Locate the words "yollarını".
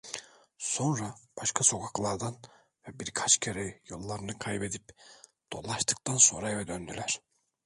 3.89-4.39